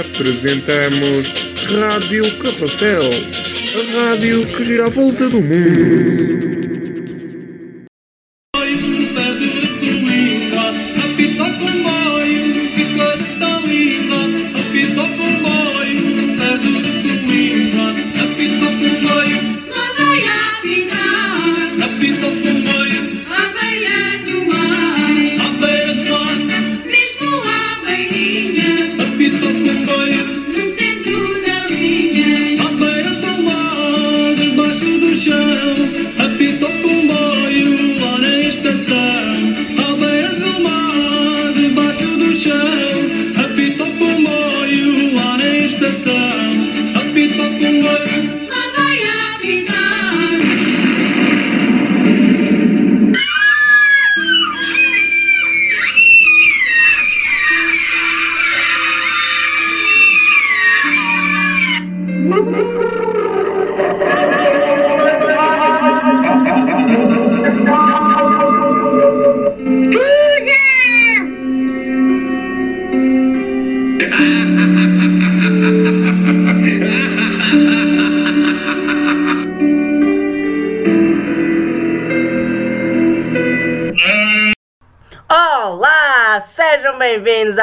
Apresentamos 0.00 1.24
Rádio 1.70 2.24
Carrossel, 2.38 3.10
a 3.74 4.10
rádio 4.10 4.44
que 4.44 4.64
gira 4.64 4.86
a 4.86 4.90
volta 4.90 5.28
do 5.28 5.40
mundo. 5.40 6.63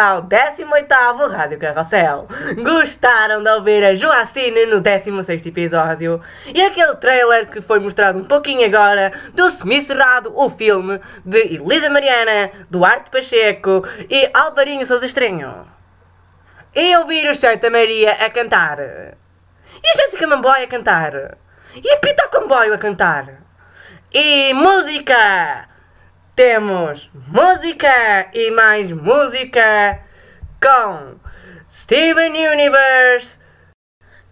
Ao 0.02 0.24
18º 0.24 1.30
Rádio 1.32 1.60
Carrossel. 1.60 2.28
Gostaram 2.58 3.44
de 3.44 3.50
ouvir 3.52 3.84
a 3.84 3.94
Joacine 3.94 4.66
no 4.66 4.82
16º 4.82 5.46
episódio? 5.46 6.20
E 6.54 6.60
aquele 6.60 6.96
trailer 6.96 7.48
que 7.48 7.62
foi 7.62 7.80
mostrado 7.80 8.18
um 8.18 8.24
pouquinho 8.24 8.66
agora 8.66 9.12
do 9.34 9.48
semi-cerrado 9.52 10.34
o 10.36 10.50
filme 10.50 11.00
de 11.24 11.56
Elisa 11.56 11.90
Mariana, 11.92 12.50
Duarte 12.70 13.12
Pacheco 13.12 13.88
e 14.10 14.28
Alvarinho 14.34 14.88
Sousa 14.88 15.06
Estranho? 15.06 15.68
E 16.76 16.98
ouvir 16.98 17.30
o 17.30 17.36
Santa 17.36 17.70
Maria 17.70 18.14
a 18.14 18.30
cantar? 18.32 18.80
E 18.80 19.88
a 19.88 19.98
Jéssica 19.98 20.26
Mamboy 20.26 20.64
a 20.64 20.68
cantar? 20.68 21.38
E 21.76 21.92
a 21.92 21.98
Pita 21.98 22.28
Comboio 22.28 22.74
a 22.74 22.78
cantar? 22.78 23.44
E 24.12 24.52
música! 24.56 25.71
Temos 26.36 27.10
música 27.28 28.30
e 28.34 28.50
mais 28.52 28.90
música 28.94 30.00
com 30.64 31.16
Steven 31.70 32.48
Universe 32.48 33.38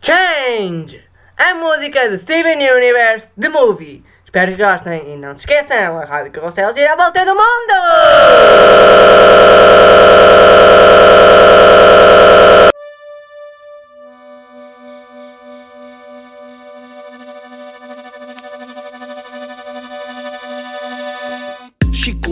Change! 0.02 1.04
A 1.38 1.54
música 1.56 2.08
de 2.08 2.18
Steven 2.18 2.72
Universe 2.72 3.32
The 3.40 3.50
Movie. 3.50 4.06
Espero 4.24 4.56
que 4.56 4.64
gostem 4.64 5.14
e 5.14 5.18
não 5.18 5.36
se 5.36 5.42
esqueçam, 5.42 6.00
a 6.00 6.06
Rádio 6.06 6.32
Carrossel 6.32 6.74
gira 6.74 6.94
a 6.94 6.96
volta 6.96 7.26
do 7.26 7.36
mundo! 7.36 7.74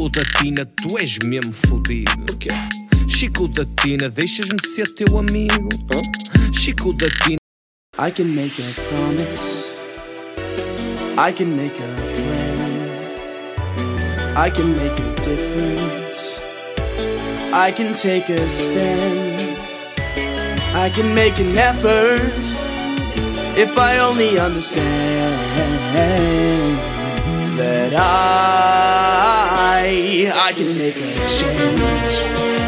Chico 0.07 0.23
da 0.23 0.40
Tina, 0.40 0.66
tu 0.66 0.97
és 0.97 1.18
mesmo 1.25 1.53
fodido. 1.68 2.12
Porquê? 2.25 2.47
Chico 3.09 3.47
da 3.50 3.66
Tina, 3.66 4.09
deixas-me 4.09 4.57
ser 4.66 4.88
teu 4.95 5.18
amigo. 5.18 5.68
Chico 6.53 6.94
da 6.94 7.07
Tina. 7.23 7.38
I 7.97 8.12
can 8.12 8.34
make 8.34 8.57
a 8.62 8.73
promise. 8.88 9.73
I 11.17 11.34
can 11.34 11.53
make 11.56 11.75
a 11.75 11.96
plan. 12.16 12.57
I 14.38 14.50
can 14.50 14.75
make 14.75 14.97
a 14.97 15.13
difference. 15.22 16.40
I 17.51 17.73
can 17.73 17.94
take 17.94 18.29
a 18.29 18.47
stand. 18.47 19.57
I 20.73 20.90
can 20.90 21.13
make 21.13 21.38
an 21.41 21.57
effort 21.57 22.56
if 23.57 23.78
I 23.78 24.00
only 24.00 24.40
understand 24.40 25.38
that 27.57 27.94
I 27.94 29.36
I 29.89 30.51
can 30.51 30.77
make 30.77 30.97
a 30.97 31.27
change. 31.29 32.66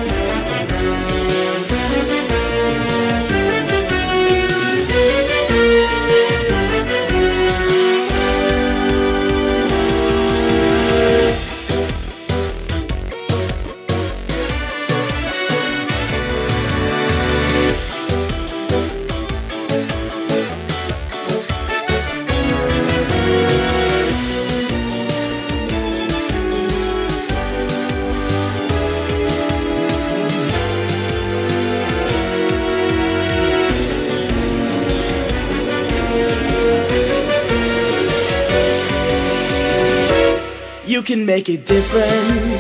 You 40.90 41.04
can 41.04 41.24
make 41.24 41.50
it 41.50 41.68
different. 41.68 42.60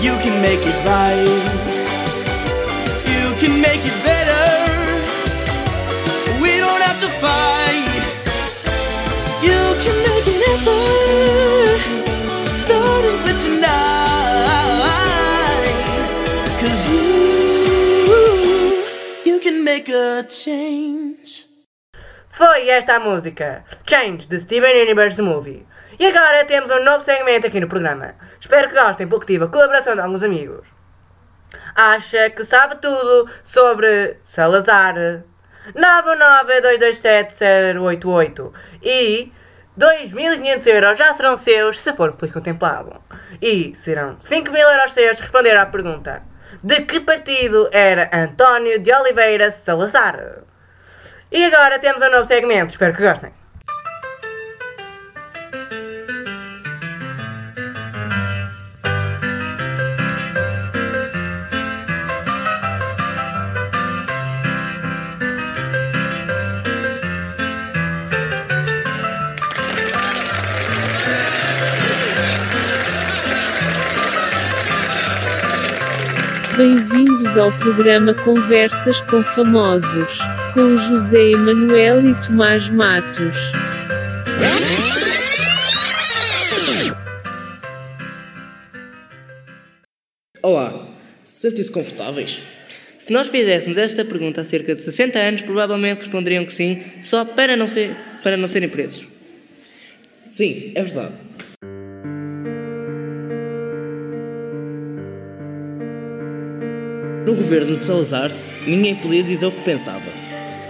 You 0.00 0.14
can 0.22 0.40
make 0.40 0.60
it 0.62 0.78
right. 0.86 1.26
You 3.12 3.34
can 3.40 3.60
make 3.60 3.82
it 3.84 3.96
better. 4.04 4.46
We 6.40 6.58
don't 6.58 6.80
have 6.80 7.00
to 7.00 7.08
fight. 7.18 8.02
You 9.42 9.74
can 9.82 9.96
make 10.08 10.26
an 10.34 10.42
effort. 10.54 11.80
Starting 12.54 13.18
with 13.24 13.38
tonight. 13.42 14.86
Cause 16.60 16.88
you, 16.88 17.02
you 19.24 19.40
can 19.40 19.64
make 19.64 19.88
a 19.88 20.22
change. 20.28 21.48
Foi 22.28 22.68
esta 22.68 22.94
a 22.94 23.00
música 23.00 23.64
Change 23.84 24.28
de 24.28 24.38
Steven 24.38 24.82
Universe 24.82 25.20
Movie. 25.20 25.66
E 25.98 26.06
agora 26.06 26.44
temos 26.44 26.70
um 26.70 26.84
novo 26.84 27.02
segmento 27.02 27.46
aqui 27.46 27.58
no 27.58 27.68
programa. 27.68 28.14
Espero 28.38 28.68
que 28.68 28.74
gostem, 28.74 29.08
porque 29.08 29.32
tive 29.32 29.44
a 29.44 29.48
colaboração 29.48 29.94
de 29.94 30.02
alguns 30.02 30.22
amigos. 30.22 30.68
Acha 31.74 32.28
que 32.30 32.44
sabe 32.44 32.76
tudo 32.76 33.30
sobre 33.42 34.18
Salazar? 34.22 34.94
99227-088 35.74 38.52
e 38.82 39.32
2.500 39.78 40.66
euros 40.66 40.98
já 40.98 41.14
serão 41.14 41.34
seus 41.36 41.80
se 41.80 41.94
for 41.94 42.12
feliz 42.12 42.34
contemplado. 42.34 43.00
E 43.40 43.74
serão 43.74 44.18
5.000 44.18 44.58
euros 44.58 44.92
seus 44.92 45.16
se 45.16 45.22
responder 45.22 45.56
à 45.56 45.64
pergunta: 45.64 46.22
De 46.62 46.82
que 46.82 47.00
partido 47.00 47.70
era 47.72 48.10
António 48.12 48.78
de 48.78 48.92
Oliveira 48.92 49.50
Salazar? 49.50 50.42
E 51.32 51.46
agora 51.46 51.78
temos 51.78 52.02
um 52.02 52.10
novo 52.10 52.26
segmento, 52.26 52.72
espero 52.72 52.92
que 52.94 53.02
gostem. 53.02 53.32
Bem-vindos 76.56 77.36
ao 77.36 77.52
programa 77.58 78.14
Conversas 78.14 78.98
com 79.02 79.22
Famosos, 79.22 80.18
com 80.54 80.74
José 80.74 81.20
Emanuel 81.32 82.08
e 82.08 82.26
Tomás 82.26 82.70
Matos. 82.70 83.36
Olá, 90.42 90.88
sentem-se 91.22 91.70
confortáveis? 91.70 92.40
Se 92.98 93.12
nós 93.12 93.28
fizéssemos 93.28 93.76
esta 93.76 94.02
pergunta 94.02 94.40
há 94.40 94.44
cerca 94.46 94.74
de 94.74 94.80
60 94.80 95.18
anos, 95.18 95.42
provavelmente 95.42 96.04
responderiam 96.04 96.46
que 96.46 96.54
sim, 96.54 96.82
só 97.02 97.26
para 97.26 97.54
não, 97.54 97.68
ser, 97.68 97.94
para 98.22 98.38
não 98.38 98.48
serem 98.48 98.70
presos. 98.70 99.06
Sim, 100.24 100.72
é 100.74 100.82
verdade. 100.82 101.26
Governo 107.36 107.76
de 107.76 107.84
Salazar, 107.84 108.32
ninguém 108.66 108.96
podia 108.96 109.22
dizer 109.22 109.46
o 109.46 109.52
que 109.52 109.62
pensava. 109.62 110.10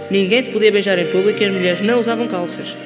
Ninguém 0.09 0.43
se 0.43 0.49
podia 0.51 0.71
beijar 0.71 0.97
em 0.99 1.07
público 1.07 1.41
e 1.41 1.45
as 1.45 1.51
mulheres 1.51 1.81
não 1.81 1.99
usavam 1.99 2.27
calças. 2.27 2.77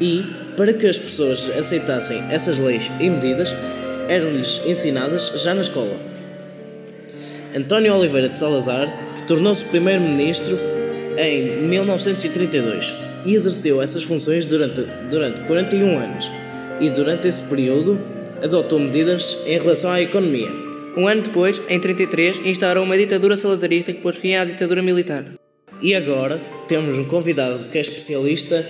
E, 0.00 0.24
para 0.56 0.72
que 0.72 0.86
as 0.86 0.98
pessoas 0.98 1.48
aceitassem 1.56 2.22
essas 2.30 2.58
leis 2.58 2.90
e 3.00 3.08
medidas, 3.08 3.54
eram-lhes 4.08 4.60
ensinadas 4.66 5.32
já 5.36 5.54
na 5.54 5.60
escola. 5.62 5.96
António 7.56 7.94
Oliveira 7.96 8.28
de 8.28 8.38
Salazar 8.38 8.88
tornou-se 9.26 9.64
primeiro-ministro 9.64 10.58
em 11.16 11.66
1932 11.66 12.94
e 13.24 13.34
exerceu 13.34 13.82
essas 13.82 14.02
funções 14.02 14.46
durante, 14.46 14.82
durante 15.10 15.40
41 15.42 15.98
anos. 15.98 16.30
E 16.80 16.90
durante 16.90 17.28
esse 17.28 17.42
período 17.42 18.00
adotou 18.42 18.78
medidas 18.78 19.38
em 19.46 19.58
relação 19.58 19.90
à 19.90 20.00
economia. 20.00 20.69
Um 20.96 21.06
ano 21.06 21.22
depois, 21.22 21.60
em 21.68 21.78
33, 21.78 22.44
instaurou 22.44 22.84
uma 22.84 22.98
ditadura 22.98 23.36
salazarista 23.36 23.92
que 23.92 24.00
pôs 24.00 24.16
fim 24.16 24.34
à 24.34 24.44
ditadura 24.44 24.82
militar. 24.82 25.24
E 25.80 25.94
agora 25.94 26.40
temos 26.66 26.98
um 26.98 27.04
convidado 27.04 27.66
que 27.66 27.78
é 27.78 27.80
especialista 27.80 28.66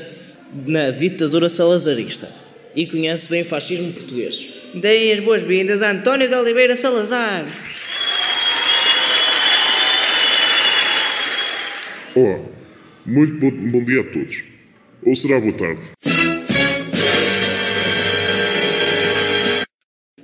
na 0.66 0.90
ditadura 0.90 1.48
salazarista 1.48 2.28
e 2.76 2.86
conhece 2.86 3.28
bem 3.28 3.42
o 3.42 3.44
fascismo 3.44 3.92
português. 3.92 4.48
Deem 4.74 5.12
as 5.12 5.20
boas-vindas 5.20 5.82
a 5.82 5.90
António 5.90 6.28
de 6.28 6.34
Oliveira 6.34 6.76
Salazar. 6.76 7.46
Olá, 12.14 12.40
muito 13.06 13.38
bom, 13.38 13.50
bom 13.50 13.84
dia 13.84 14.00
a 14.02 14.04
todos. 14.04 14.44
Ou 15.06 15.16
será 15.16 15.40
boa 15.40 15.52
tarde? 15.54 15.80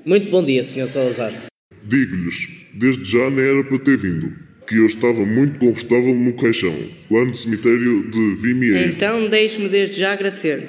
Muito 0.04 0.30
bom 0.30 0.44
dia, 0.44 0.62
Sr. 0.62 0.86
Salazar. 0.86 1.32
Digo-lhes, 1.88 2.48
desde 2.74 3.04
já 3.04 3.30
nem 3.30 3.44
era 3.44 3.62
para 3.62 3.78
ter 3.78 3.96
vindo, 3.96 4.32
que 4.66 4.76
eu 4.76 4.86
estava 4.86 5.24
muito 5.24 5.60
confortável 5.60 6.12
no 6.12 6.32
caixão, 6.32 6.74
lá 7.08 7.24
no 7.24 7.32
cemitério 7.32 8.10
de 8.10 8.34
Vimieiro. 8.34 8.90
Então, 8.90 9.28
deixe-me 9.28 9.68
desde 9.68 10.00
já 10.00 10.12
agradecer-lhe. 10.12 10.66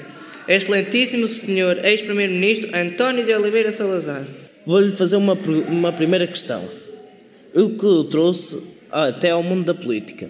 Excelentíssimo 0.48 1.28
Senhor 1.28 1.84
Ex-Primeiro-Ministro 1.84 2.70
António 2.72 3.26
de 3.26 3.34
Oliveira 3.34 3.74
Salazar. 3.74 4.28
Vou-lhe 4.64 4.92
fazer 4.92 5.16
uma, 5.16 5.34
uma 5.68 5.92
primeira 5.92 6.28
questão. 6.28 6.64
O 7.56 7.72
que 7.72 7.86
o 7.86 8.04
trouxe 8.04 8.62
até 8.92 9.32
ao 9.32 9.42
mundo 9.42 9.66
da 9.66 9.74
política? 9.74 10.30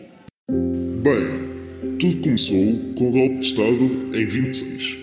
Bem, 0.49 1.97
tudo 1.99 2.21
começou 2.21 2.93
com 2.95 3.09
o 3.09 3.11
golpe 3.11 3.39
de 3.39 3.45
Estado 3.45 3.83
em 4.13 4.25
26, 4.25 4.97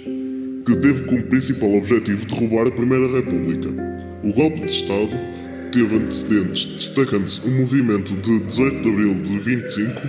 que 0.65 0.77
teve 0.77 1.03
como 1.05 1.23
principal 1.25 1.75
objetivo 1.75 2.25
derrubar 2.25 2.69
a 2.69 2.71
Primeira 2.71 3.07
República. 3.17 3.69
O 4.25 4.33
golpe 4.33 4.61
de 4.61 4.73
Estado 4.73 5.34
teve 5.75 5.97
antecedentes, 5.97 6.65
destacando-se 6.67 7.41
o 7.47 7.51
movimento 7.51 8.15
de 8.15 8.41
18 8.45 8.81
de 8.83 8.89
abril 8.89 9.15
de 9.23 9.39
25, 9.39 10.01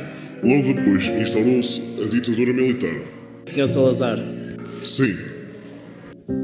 logo 0.43 0.73
depois 0.73 1.03
instaurou-se 1.07 1.81
a 2.03 2.07
ditadura 2.07 2.53
militar. 2.53 2.95
Sr. 3.47 3.67
Salazar, 3.67 4.19
Sim, 4.83 5.15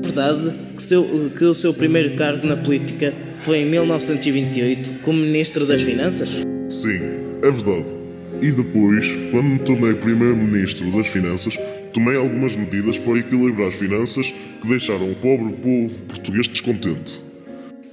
verdade 0.04 0.54
que, 0.76 0.82
seu- 0.82 1.32
que 1.38 1.46
o 1.46 1.54
seu 1.54 1.74
primeiro 1.74 2.16
cargo 2.16 2.46
na 2.48 2.58
política 2.58 3.14
foi 3.40 3.60
em 3.60 3.66
1928 3.70 4.92
como 5.04 5.20
Ministro 5.20 5.66
das 5.66 5.82
Finanças? 5.82 6.30
sim, 6.70 7.00
é 7.44 7.52
verdade. 7.52 8.02
E 8.42 8.52
depois, 8.52 9.06
quando 9.30 9.46
me 9.50 9.60
tornei 9.60 9.94
Primeiro-Ministro 9.94 10.90
das 10.92 11.06
Finanças, 11.06 11.56
tomei 11.94 12.16
algumas 12.16 12.56
medidas 12.56 12.98
para 12.98 13.20
equilibrar 13.20 13.68
as 13.68 13.76
finanças 13.76 14.34
que 14.62 14.68
deixaram 14.68 15.12
o 15.12 15.16
pobre 15.16 15.54
povo 15.62 16.00
português 16.08 16.48
descontente. 16.48 17.20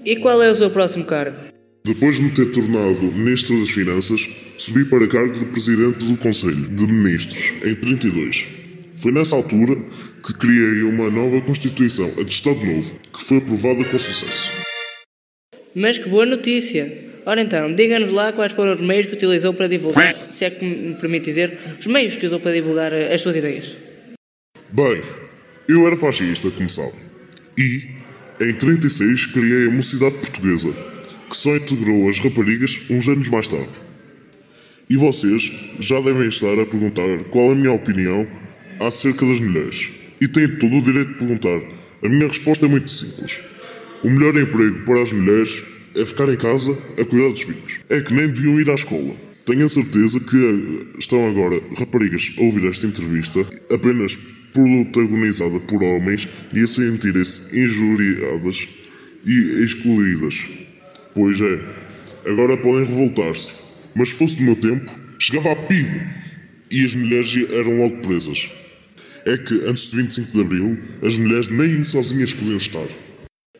E 0.04 0.16
qual 0.16 0.42
é 0.42 0.50
o 0.50 0.56
seu 0.56 0.70
próximo 0.70 1.04
cargo? 1.04 1.36
Depois 1.84 2.16
de 2.16 2.22
me 2.22 2.30
ter 2.30 2.46
tornado 2.52 3.00
Ministro 3.12 3.58
das 3.60 3.70
Finanças, 3.70 4.28
subi 4.56 4.84
para 4.84 5.06
cargo 5.08 5.32
de 5.32 5.46
Presidente 5.46 6.04
do 6.04 6.16
Conselho 6.16 6.68
de 6.68 6.86
Ministros, 6.86 7.52
em 7.64 7.74
32. 7.74 8.46
Foi 9.00 9.12
nessa 9.12 9.36
altura 9.36 9.76
que 10.24 10.34
criei 10.34 10.82
uma 10.82 11.10
nova 11.10 11.40
Constituição, 11.40 12.12
a 12.18 12.22
de 12.22 12.32
Estado 12.32 12.64
Novo, 12.64 12.94
que 13.12 13.24
foi 13.24 13.38
aprovada 13.38 13.84
com 13.84 13.98
sucesso. 13.98 14.50
Mas 15.74 15.98
que 15.98 16.08
boa 16.08 16.26
notícia! 16.26 17.08
Ora 17.26 17.42
então, 17.42 17.74
diga-nos 17.74 18.10
lá 18.10 18.32
quais 18.32 18.52
foram 18.52 18.74
os 18.74 18.80
meios 18.80 19.06
que 19.06 19.14
utilizou 19.14 19.52
para 19.52 19.66
divulgar, 19.66 20.14
se 20.30 20.44
é 20.44 20.50
que 20.50 20.64
me 20.64 20.94
permite 20.94 21.26
dizer, 21.26 21.58
os 21.78 21.86
meios 21.86 22.16
que 22.16 22.26
usou 22.26 22.40
para 22.40 22.52
divulgar 22.52 22.92
as 22.92 23.20
suas 23.20 23.36
ideias. 23.36 23.74
Bem, 24.72 25.02
eu 25.68 25.86
era 25.86 25.96
fascista, 25.96 26.50
como 26.50 26.70
sabe. 26.70 26.92
E, 27.58 27.97
em 28.40 28.52
36, 28.52 29.26
criei 29.26 29.66
a 29.66 29.70
Mocidade 29.70 30.14
Portuguesa, 30.18 30.72
que 31.28 31.36
só 31.36 31.56
integrou 31.56 32.08
as 32.08 32.20
raparigas 32.20 32.80
uns 32.88 33.08
anos 33.08 33.28
mais 33.28 33.48
tarde. 33.48 33.72
E 34.88 34.96
vocês 34.96 35.52
já 35.80 36.00
devem 36.00 36.28
estar 36.28 36.56
a 36.56 36.64
perguntar 36.64 37.24
qual 37.30 37.48
é 37.48 37.52
a 37.52 37.54
minha 37.56 37.72
opinião 37.72 38.28
acerca 38.78 39.26
das 39.26 39.40
mulheres. 39.40 39.90
E 40.20 40.28
têm 40.28 40.48
todo 40.56 40.76
o 40.76 40.82
direito 40.82 41.14
de 41.14 41.18
perguntar. 41.18 41.60
A 42.02 42.08
minha 42.08 42.28
resposta 42.28 42.66
é 42.66 42.68
muito 42.68 42.88
simples. 42.90 43.40
O 44.04 44.08
melhor 44.10 44.36
emprego 44.36 44.84
para 44.84 45.02
as 45.02 45.12
mulheres 45.12 45.64
é 45.96 46.04
ficar 46.04 46.28
em 46.28 46.36
casa 46.36 46.78
a 46.96 47.04
cuidar 47.04 47.30
dos 47.30 47.42
filhos. 47.42 47.80
É 47.88 48.00
que 48.00 48.14
nem 48.14 48.28
deviam 48.28 48.60
ir 48.60 48.70
à 48.70 48.74
escola. 48.74 49.16
Tenho 49.46 49.66
a 49.66 49.68
certeza 49.68 50.20
que 50.20 50.86
estão 50.98 51.26
agora 51.26 51.60
raparigas 51.76 52.32
a 52.38 52.42
ouvir 52.42 52.68
esta 52.68 52.86
entrevista 52.86 53.40
apenas 53.72 54.16
protagonizada 54.52 55.58
por 55.60 55.82
homens 55.82 56.28
e 56.52 56.62
a 56.62 56.66
sentirem-se 56.66 57.58
injuriadas 57.58 58.68
e 59.26 59.64
excluídas. 59.64 60.48
Pois 61.14 61.40
é, 61.40 61.60
agora 62.30 62.56
podem 62.56 62.84
revoltar-se. 62.84 63.58
Mas 63.94 64.10
se 64.10 64.14
fosse 64.14 64.36
do 64.36 64.42
meu 64.42 64.56
tempo, 64.56 64.90
chegava 65.18 65.52
a 65.52 65.56
PIDE 65.56 66.02
e 66.70 66.84
as 66.84 66.94
mulheres 66.94 67.34
eram 67.50 67.78
logo 67.78 67.98
presas. 67.98 68.48
É 69.24 69.36
que 69.36 69.54
antes 69.66 69.90
de 69.90 69.96
25 69.96 70.32
de 70.32 70.40
Abril, 70.40 70.78
as 71.02 71.18
mulheres 71.18 71.48
nem 71.48 71.82
sozinhas 71.82 72.32
podiam 72.32 72.56
estar. 72.56 72.86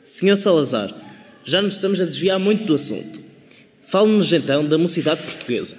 Sr. 0.03 0.37
Salazar, 0.37 0.91
já 1.45 1.61
nos 1.61 1.75
estamos 1.75 2.01
a 2.01 2.05
desviar 2.05 2.39
muito 2.39 2.65
do 2.65 2.75
assunto. 2.75 3.21
Fale-nos 3.83 4.33
então 4.33 4.67
da 4.67 4.79
Mocidade 4.79 5.23
Portuguesa. 5.23 5.77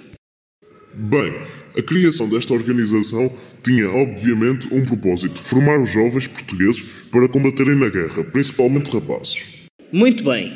Bem, 0.94 1.32
a 1.76 1.82
criação 1.82 2.28
desta 2.28 2.52
organização 2.52 3.32
tinha 3.62 3.88
obviamente 3.90 4.68
um 4.72 4.84
propósito: 4.84 5.42
formar 5.42 5.80
os 5.80 5.90
jovens 5.90 6.26
portugueses 6.26 6.80
para 7.10 7.28
combaterem 7.28 7.76
na 7.76 7.88
guerra, 7.88 8.24
principalmente 8.24 8.90
rapazes. 8.90 9.44
Muito 9.92 10.24
bem. 10.24 10.54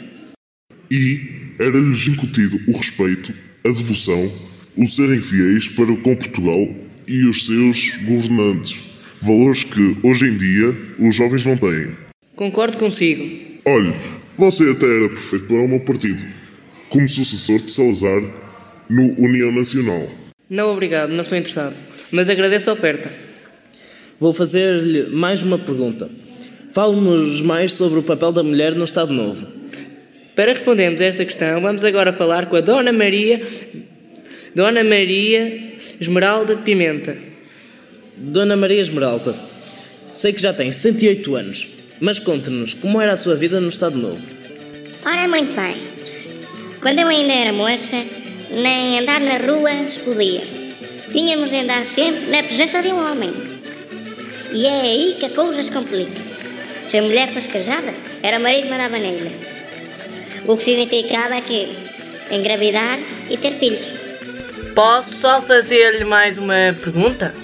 E 0.91 1.21
era-lhes 1.59 2.07
incutido 2.07 2.61
o 2.69 2.77
respeito, 2.77 3.35
a 3.65 3.69
devoção, 3.69 4.31
o 4.77 4.87
serem 4.87 5.21
fiéis 5.21 5.69
para 5.69 5.97
com 5.97 6.17
Portugal 6.17 6.69
e 7.07 7.25
os 7.27 7.47
seus 7.47 7.97
governantes. 8.05 8.77
Valores 9.21 9.65
que, 9.65 9.97
hoje 10.03 10.27
em 10.27 10.37
dia, 10.37 10.75
os 10.99 11.17
jovens 11.17 11.45
não 11.45 11.57
têm. 11.57 11.97
Concordo 12.37 12.77
consigo. 12.77 13.23
Olhe, 13.65 13.95
você 14.37 14.71
até 14.71 14.85
era 14.85 15.09
perfeito 15.09 15.47
para 15.47 15.57
o 15.57 15.69
meu 15.69 15.81
partido, 15.81 16.25
como 16.91 17.09
sucessor 17.09 17.61
de 17.61 17.73
Salazar 17.73 18.21
no 18.89 19.19
União 19.19 19.51
Nacional. 19.51 20.11
Não, 20.51 20.69
obrigado, 20.69 21.11
não 21.11 21.23
estou 21.23 21.39
interessado. 21.39 21.75
Mas 22.15 22.29
agradeço 22.29 22.71
a 22.71 22.75
oferta. 22.75 23.11
Vou 24.21 24.33
fazer-lhe 24.33 25.09
mais 25.09 25.43
uma 25.43 25.59
pergunta. 25.59 26.09
Fale-nos 26.71 27.43
mais 27.43 27.73
sobre 27.73 27.99
o 27.99 28.05
papel 28.05 28.31
da 28.31 28.41
mulher 28.41 28.77
no 28.77 28.85
Estado 28.85 29.13
Novo. 29.13 29.49
Para 30.37 30.53
respondermos 30.53 31.01
a 31.01 31.07
esta 31.07 31.25
questão, 31.25 31.61
vamos 31.61 31.83
agora 31.83 32.13
falar 32.13 32.47
com 32.47 32.55
a 32.55 32.61
Dona 32.61 32.93
Maria, 32.93 33.45
Dona 34.55 34.85
Maria 34.85 35.75
Esmeralda 36.01 36.57
Pimenta. 36.59 37.17
Dona 38.17 38.57
Maria 38.57 38.81
Esmeralda, 38.81 39.35
sei 40.13 40.33
que 40.33 40.41
já 40.41 40.53
tem 40.53 40.71
108 40.71 41.35
anos, 41.35 41.69
mas 42.01 42.21
conte-nos 42.21 42.75
como 42.75 43.01
era 43.01 43.15
a 43.15 43.17
sua 43.17 43.35
vida 43.35 43.61
no 43.61 43.71
Estado 43.71 43.99
Novo. 43.99 44.25
Ora, 45.05 45.27
muito 45.27 45.53
bem. 45.53 45.75
Quando 46.81 47.01
eu 47.01 47.09
ainda 47.09 47.33
era 47.33 47.53
moça, 47.53 48.01
nem 48.53 49.01
andar 49.01 49.21
na 49.21 49.39
rua 49.39 49.89
se 49.89 49.99
podia. 49.99 50.54
Tínhamos 51.13 51.51
de 51.51 51.57
andar 51.57 51.85
sempre 51.85 52.27
na 52.27 52.43
presença 52.43 52.83
de 52.83 52.89
um 52.89 53.11
homem. 53.11 53.33
E 54.53 54.67
é 54.67 54.81
aí 54.81 55.17
que 55.19 55.27
a 55.27 55.31
coisa 55.31 55.63
se 55.63 55.71
complica. 55.71 56.21
Se 56.89 56.99
a 56.99 57.03
mulher 57.03 57.33
fosse 57.33 57.49
casada, 57.49 57.93
era 58.23 58.39
o 58.39 58.43
marido 58.43 58.65
que 58.65 58.71
mandava 58.71 58.99
nele. 58.99 59.33
O 60.47 60.57
que 60.57 60.65
significava 60.65 61.41
que 61.41 61.77
engravidar 62.31 62.99
e 63.29 63.37
ter 63.37 63.53
filhos. 63.53 63.83
Posso 64.75 65.15
só 65.17 65.41
fazer-lhe 65.41 66.05
mais 66.05 66.37
uma 66.39 66.75
pergunta? 66.83 67.35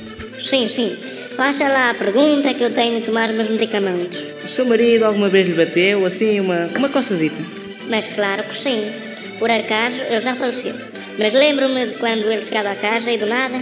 Sim, 0.43 0.69
sim. 0.69 0.97
Faça 1.37 1.69
lá 1.69 1.91
a 1.91 1.95
pergunta 1.95 2.53
que 2.53 2.63
eu 2.63 2.73
tenho 2.73 3.01
de 3.01 3.07
tomar 3.07 3.33
meus 3.33 3.49
medicamentos. 3.49 4.19
O 4.45 4.49
seu 4.49 4.65
marido 4.65 5.05
alguma 5.05 5.29
vez 5.29 5.47
lhe 5.47 5.55
bateu, 5.55 6.05
assim, 6.05 6.41
uma, 6.41 6.67
uma 6.77 6.89
coçazita? 6.89 7.43
Mas 7.89 8.09
claro 8.09 8.43
que 8.45 8.57
sim. 8.57 8.91
Por 9.39 9.51
acaso, 9.51 10.01
ele 10.03 10.21
já 10.21 10.35
faleceu. 10.35 10.75
Mas 11.19 11.33
lembro-me 11.33 11.87
de 11.87 11.95
quando 11.95 12.31
ele 12.31 12.43
chegava 12.43 12.71
a 12.71 12.75
casa 12.75 13.11
e 13.11 13.19
do 13.19 13.27
nada, 13.27 13.59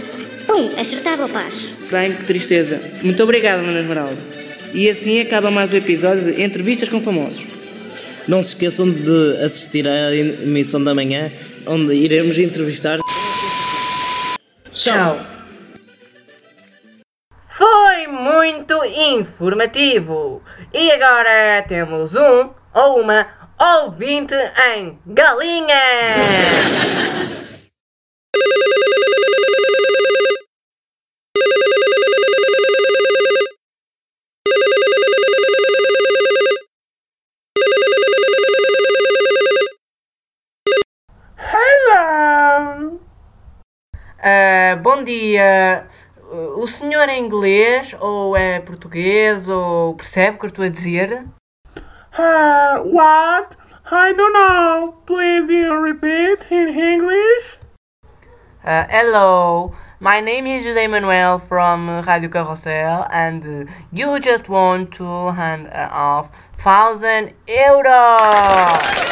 pum, 0.47 0.69
acertava 0.79 1.25
o 1.25 1.29
passo. 1.29 1.71
Bem, 1.91 2.13
que 2.13 2.25
tristeza. 2.25 2.81
Muito 3.01 3.21
obrigada, 3.23 3.61
Dona 3.61 3.79
Esmeralda. 3.79 4.17
E 4.73 4.89
assim 4.89 5.19
acaba 5.19 5.49
mais 5.49 5.71
um 5.73 5.75
episódio 5.75 6.31
de 6.31 6.41
Entrevistas 6.43 6.89
com 6.89 7.01
Famosos. 7.01 7.43
Não 8.27 8.43
se 8.43 8.49
esqueçam 8.49 8.89
de 8.89 9.37
assistir 9.43 9.87
à 9.87 10.15
emissão 10.15 10.83
da 10.83 10.93
manhã, 10.93 11.31
onde 11.65 11.95
iremos 11.95 12.37
entrevistar. 12.37 12.99
Tchau. 14.71 15.19
Foi 17.49 18.07
muito 18.07 18.85
informativo. 18.85 20.43
E 20.73 20.91
agora 20.91 21.63
temos 21.67 22.15
um 22.15 22.49
ou 22.73 23.01
uma 23.01 23.27
ouvinte 23.59 24.35
em 24.75 24.97
galinha. 25.07 25.75
Bom 44.79 45.03
dia. 45.03 45.85
O 46.55 46.67
senhor 46.67 47.09
é 47.09 47.17
inglês 47.17 47.95
ou 47.99 48.35
é 48.35 48.59
português 48.59 49.47
ou 49.49 49.95
percebe 49.95 50.37
o 50.37 50.39
que 50.39 50.45
eu 50.45 50.49
estou 50.49 50.65
a 50.65 50.69
dizer? 50.69 51.25
Uh, 52.17 52.81
what? 52.93 53.57
I 53.91 54.13
don't 54.13 54.33
know. 54.33 54.93
Please 55.05 55.51
you 55.51 55.81
repeat 55.81 56.45
in 56.51 56.69
English? 56.69 57.57
Uh, 58.63 58.85
hello, 58.89 59.73
my 59.99 60.21
name 60.21 60.45
is 60.45 60.63
José 60.63 60.87
Manuel 60.87 61.39
from 61.39 62.01
Radio 62.05 62.29
Carrossel 62.29 63.07
and 63.11 63.67
you 63.91 64.19
just 64.19 64.47
want 64.49 64.91
to 64.91 65.31
hand 65.31 65.69
off 65.73 66.29
thousand 66.57 67.33
euros. 67.47 69.09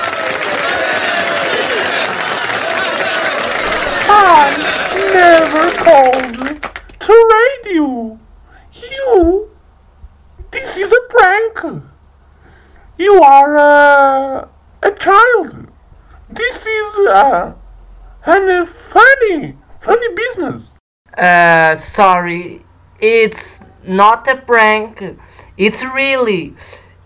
Never 5.17 5.65
called 5.85 6.61
to 6.99 7.13
radio. 7.37 8.19
You. 8.73 9.49
This 10.51 10.77
is 10.77 10.91
a 10.91 11.03
prank. 11.09 11.83
You 12.97 13.13
are 13.21 13.57
uh, 13.57 14.47
a 14.83 14.91
child. 14.91 15.67
This 16.29 16.57
is 16.65 17.07
uh, 17.07 17.53
an 18.25 18.49
uh, 18.49 18.65
funny, 18.65 19.57
funny 19.81 20.09
business. 20.15 20.75
Uh, 21.17 21.75
sorry, 21.75 22.63
it's 22.99 23.61
not 23.85 24.27
a 24.27 24.37
prank. 24.37 25.03
It's 25.57 25.83
really 25.83 26.53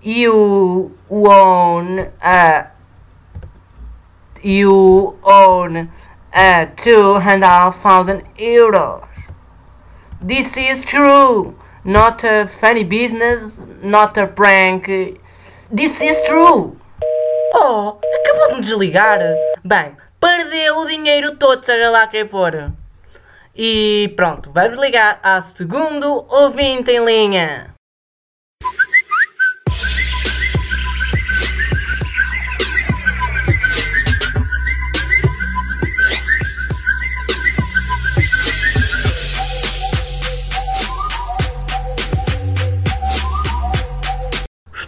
you 0.01 0.97
own 1.09 1.99
uh 2.23 2.65
you 4.41 5.19
own 5.23 5.91
two 6.75 7.15
and 7.17 7.43
a 7.43 7.47
half 7.47 7.81
thousand 7.81 8.23
euros. 8.37 9.03
This 10.21 10.55
is 10.55 10.85
true. 10.85 11.55
Not 11.83 12.23
a 12.23 12.47
funny 12.47 12.83
business, 12.83 13.59
not 13.81 14.17
a 14.17 14.27
prank. 14.27 14.87
This 15.71 15.99
is 15.99 16.21
true. 16.27 16.77
Oh, 17.53 17.97
acabou 18.19 18.49
de 18.49 18.55
me 18.55 18.61
desligar. 18.61 19.19
Bem, 19.63 19.97
perdeu 20.19 20.77
o 20.77 20.87
dinheiro 20.87 21.35
todo, 21.37 21.65
seja 21.65 21.89
lá 21.89 22.07
quem 22.07 22.27
for. 22.27 22.71
E 23.55 24.13
pronto, 24.15 24.51
vamos 24.53 24.79
ligar 24.79 25.19
ao 25.23 25.41
segundo 25.41 26.25
ouvinte 26.29 26.91
em 26.91 27.03
linha. 27.03 27.70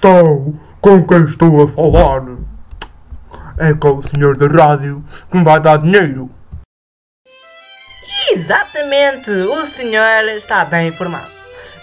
Estou 0.04 0.54
com 0.82 1.02
quem 1.08 1.24
estou 1.24 1.64
a 1.64 1.68
falar. 1.70 2.24
É 3.58 3.74
com 3.74 4.00
o 4.00 4.04
senhor 4.04 4.36
da 4.36 4.48
rádio 4.48 5.02
que 5.32 5.38
me 5.38 5.46
vai 5.46 5.62
dar 5.62 5.78
dinheiro. 5.78 6.30
Exatamente, 8.30 9.32
o 9.32 9.66
senhor 9.66 10.28
está 10.36 10.66
bem 10.66 10.90
informado. 10.90 11.32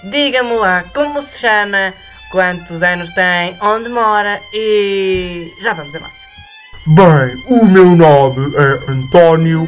Diga-me 0.05 0.53
lá 0.53 0.85
como 0.95 1.23
se 1.23 1.39
chama, 1.39 1.95
quantos 2.31 2.83
anos 2.83 3.09
tem, 3.15 3.57
onde 3.63 3.89
mora 3.89 4.39
e. 4.53 5.51
Já 5.63 5.73
vamos 5.73 5.95
a 5.95 6.01
mais. 6.01 6.13
Bem, 6.89 7.45
o 7.49 7.65
meu 7.65 7.97
nome 7.97 8.55
é 8.55 8.91
António 8.93 9.67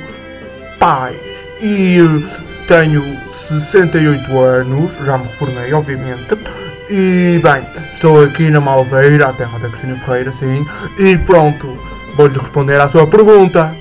Paz 0.79 1.17
e 1.63 2.01
eh, 2.01 2.67
tenho 2.69 3.03
68 3.33 4.39
anos, 4.39 4.93
já 5.07 5.17
me 5.17 5.25
reformei, 5.25 5.73
obviamente. 5.73 6.62
E 6.95 7.41
bem, 7.43 7.67
estou 7.95 8.23
aqui 8.23 8.51
na 8.51 8.61
Malveira, 8.61 9.29
a 9.29 9.33
terra 9.33 9.59
da 9.59 9.71
Cristina 9.71 9.97
Ferreira, 10.05 10.31
sim. 10.31 10.63
E 10.99 11.17
pronto, 11.17 11.75
vou-lhe 12.15 12.39
responder 12.39 12.79
à 12.79 12.87
sua 12.87 13.07
pergunta. 13.07 13.75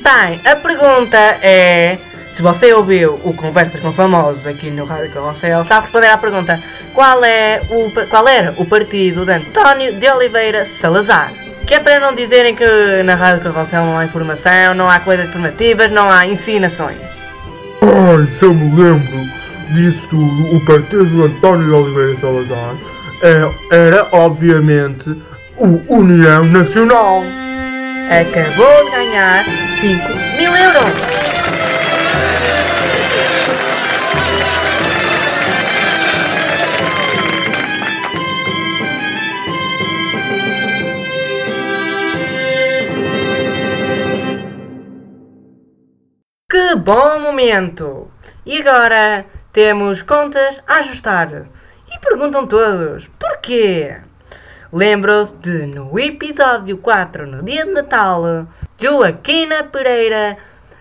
Bem, 0.00 0.40
a 0.42 0.56
pergunta 0.56 1.18
é. 1.42 1.98
Se 2.32 2.40
você 2.40 2.72
ouviu 2.72 3.20
o 3.22 3.34
Conversas 3.34 3.78
com 3.82 3.92
Famosos 3.92 4.46
aqui 4.46 4.70
no 4.70 4.86
Rádio 4.86 5.12
Carrossel, 5.12 5.62
sabe 5.66 5.82
responder 5.82 6.06
à 6.06 6.16
pergunta 6.16 6.58
qual, 6.94 7.22
é 7.22 7.60
o, 7.68 7.90
qual 8.08 8.26
era 8.26 8.54
o 8.56 8.64
partido 8.64 9.26
de 9.26 9.32
António 9.32 10.00
de 10.00 10.08
Oliveira 10.08 10.64
Salazar? 10.64 11.30
Que 11.66 11.74
é 11.74 11.80
para 11.80 12.00
não 12.00 12.14
dizerem 12.14 12.54
que 12.56 12.64
na 13.04 13.14
Rádio 13.14 13.42
Carrossel 13.42 13.84
não 13.84 13.98
há 13.98 14.06
informação, 14.06 14.72
não 14.74 14.88
há 14.88 15.00
coisas 15.00 15.28
informativas, 15.28 15.90
não 15.90 16.10
há 16.10 16.26
ensinações. 16.26 16.96
Ai, 17.82 18.32
se 18.32 18.46
eu 18.46 18.54
me 18.54 18.74
lembro 18.74 19.43
disso 19.72 20.16
o 20.16 20.60
partido 20.66 21.04
de 21.06 21.22
António 21.22 21.66
de 21.66 21.72
Oliveira 21.72 22.20
Salazar 22.20 22.74
é- 23.22 23.76
era, 23.76 24.08
obviamente, 24.12 25.10
o 25.56 25.94
União 25.94 26.44
Nacional. 26.44 27.22
Acabou 28.10 28.84
de 28.84 28.90
ganhar 28.90 29.44
5 29.80 30.08
mil 30.36 30.54
euros! 30.54 31.14
Que 46.50 46.76
bom 46.76 47.20
momento! 47.20 48.10
E 48.46 48.58
agora 48.60 49.26
temos 49.54 50.02
contas 50.02 50.60
a 50.66 50.78
ajustar. 50.78 51.46
E 51.88 51.98
perguntam 52.00 52.44
todos, 52.44 53.08
porquê? 53.20 53.98
Lembram-se 54.72 55.36
de 55.36 55.66
no 55.66 55.96
episódio 55.96 56.76
4, 56.78 57.24
no 57.24 57.40
dia 57.40 57.64
de 57.64 57.70
Natal, 57.70 58.48
Joaquina 58.76 59.62
Pereira, 59.62 60.36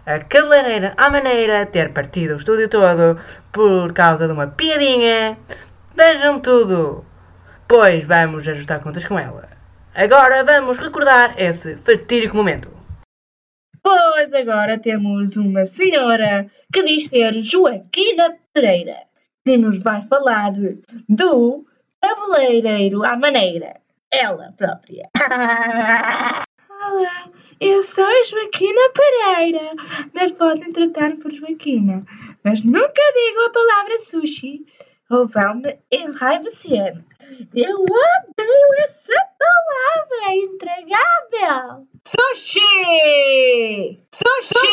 a 0.07 0.17
cabeleireira 0.17 0.93
à 0.97 1.07
maneira, 1.11 1.67
ter 1.67 1.93
partido 1.93 2.33
o 2.33 2.37
estúdio 2.37 2.67
todo 2.67 3.19
por 3.51 3.93
causa 3.93 4.25
de 4.25 4.33
uma 4.33 4.47
piadinha? 4.47 5.37
Vejam 5.95 6.39
tudo! 6.39 7.05
Pois 7.67 8.03
vamos 8.03 8.47
ajustar 8.47 8.79
contas 8.79 9.05
com 9.05 9.19
ela. 9.19 9.49
Agora 9.93 10.43
vamos 10.43 10.79
recordar 10.79 11.35
esse 11.37 11.75
fatídico 11.75 12.35
momento. 12.35 12.72
Pois 13.83 14.33
agora 14.33 14.79
temos 14.79 15.35
uma 15.35 15.65
senhora 15.65 16.49
que 16.71 16.83
diz 16.83 17.09
ser 17.09 17.43
Joaquina 17.43 18.37
Pereira, 18.53 18.95
que 19.45 19.57
nos 19.57 19.83
vai 19.83 20.01
falar 20.03 20.53
do 21.09 21.65
cabeleireiro 22.01 23.03
à 23.03 23.17
maneira. 23.17 23.81
Ela 24.09 24.53
própria. 24.55 25.09
Olá, 26.69 27.29
eu 27.59 27.83
sou 27.83 28.05
a 28.05 28.23
Joaquina 28.23 28.81
Pereira, 28.95 29.73
mas 30.13 30.31
podem 30.31 30.71
tratar 30.71 31.17
por 31.17 31.33
Joaquina. 31.33 32.05
Mas 32.41 32.63
nunca 32.63 33.01
digam 33.15 33.47
a 33.47 33.51
palavra 33.51 33.99
sushi 33.99 34.65
ou 35.09 35.27
vão 35.27 35.55
me 35.55 35.77
enraivecer. 35.91 37.03
Eu 37.55 37.81
odeio 37.81 38.73
essa 38.83 39.17
palavra, 39.39 40.35
intragável. 40.35 41.87
Sushi! 42.05 44.05
Sushi! 44.13 44.69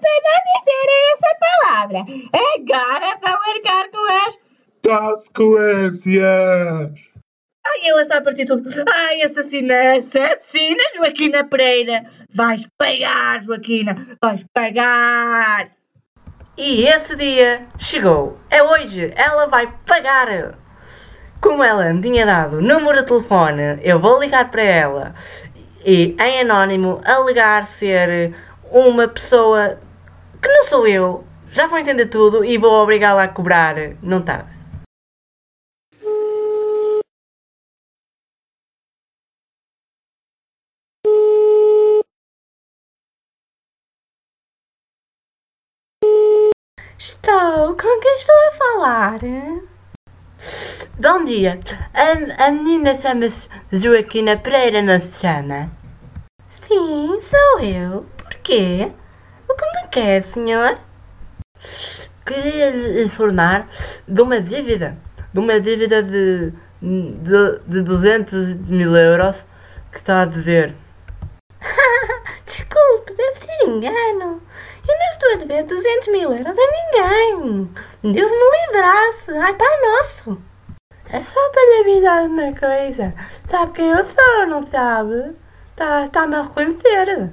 Para 0.00 0.36
dizer 0.46 0.88
essa 1.12 1.30
palavra, 1.40 2.00
agora 2.32 3.08
vão 3.20 3.36
marcar 3.46 3.84
com 3.90 4.04
as 4.26 4.34
Consequências! 4.82 7.09
Ai, 7.80 7.88
ela 7.88 8.02
está 8.02 8.18
a 8.18 8.20
partir 8.20 8.44
tudo. 8.44 8.68
Ai, 8.94 9.22
assassina, 9.22 9.96
assassina, 9.96 10.82
Joaquina 10.96 11.44
Pereira. 11.44 12.04
Vais 12.34 12.62
pagar, 12.76 13.42
Joaquina, 13.42 13.96
vais 14.20 14.44
pagar. 14.52 15.70
E 16.58 16.86
esse 16.86 17.16
dia 17.16 17.62
chegou. 17.78 18.34
É 18.50 18.62
hoje, 18.62 19.12
ela 19.16 19.46
vai 19.46 19.72
pagar. 19.86 20.58
Como 21.40 21.64
ela 21.64 21.90
me 21.94 22.02
tinha 22.02 22.26
dado 22.26 22.58
o 22.58 22.60
número 22.60 23.00
de 23.00 23.06
telefone, 23.06 23.80
eu 23.82 23.98
vou 23.98 24.20
ligar 24.20 24.50
para 24.50 24.62
ela 24.62 25.14
e, 25.84 26.14
em 26.20 26.40
anónimo, 26.40 27.00
alegar 27.02 27.64
ser 27.64 28.34
uma 28.70 29.08
pessoa 29.08 29.78
que 30.42 30.48
não 30.48 30.64
sou 30.64 30.86
eu. 30.86 31.24
Já 31.50 31.66
vou 31.66 31.78
entender 31.78 32.06
tudo 32.06 32.44
e 32.44 32.58
vou 32.58 32.82
obrigá-la 32.82 33.24
a 33.24 33.28
cobrar. 33.28 33.74
Não 34.02 34.20
tarda. 34.20 34.59
Estou. 47.02 47.74
Com 47.78 48.00
quem 48.00 48.16
estou 48.16 48.36
a 48.36 48.52
falar? 48.52 49.20
Bom 50.98 51.24
dia. 51.24 51.58
A, 51.94 52.44
a 52.44 52.50
menina 52.50 52.94
chama-se 52.94 53.48
Joaquina 53.72 54.36
Pereira, 54.36 54.82
não 54.82 55.00
se 55.00 55.18
chama? 55.18 55.70
Sim, 56.50 57.18
sou 57.22 57.60
eu. 57.60 58.04
Porquê? 58.18 58.92
O 59.48 59.54
que 59.54 59.64
me 59.76 59.88
quer, 59.88 60.22
senhor? 60.24 60.76
Queria 62.26 62.68
lhe 62.68 63.04
informar 63.04 63.66
de 64.06 64.20
uma 64.20 64.38
dívida. 64.38 64.98
De 65.32 65.40
uma 65.40 65.58
dívida 65.58 66.02
de, 66.02 66.52
de, 66.82 67.60
de 67.66 67.82
200 67.82 68.68
mil 68.68 68.94
euros 68.94 69.46
que 69.90 69.96
está 69.96 70.20
a 70.20 70.26
dever. 70.26 70.74
Desculpe, 72.44 73.14
deve 73.16 73.34
ser 73.36 73.66
engano. 73.66 74.42
A 75.32 75.36
dever 75.36 75.64
200 75.64 76.08
mil 76.08 76.32
euros 76.32 76.56
a 76.58 77.32
ninguém. 77.32 77.70
Deus 78.02 78.30
me 78.30 78.66
livrasse. 78.66 79.30
Ai, 79.30 79.54
pai 79.54 79.80
nosso. 79.80 80.42
É 81.08 81.20
só 81.20 81.50
para 81.50 81.62
lhe 81.62 81.80
avisar 81.80 82.24
uma 82.24 82.52
coisa. 82.52 83.14
Sabe 83.48 83.72
quem 83.72 83.90
eu 83.90 84.04
sou, 84.04 84.46
não 84.48 84.66
sabe? 84.66 85.36
Está 85.70 86.08
tá 86.08 86.26
-me 86.26 86.34
a 86.34 86.42
reconhecer. 86.42 87.30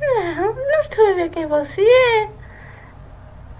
Não, 0.00 0.54
não 0.54 0.80
estou 0.80 1.10
a 1.10 1.14
ver 1.14 1.30
quem 1.30 1.46
você 1.46 1.82
é. 1.82 2.28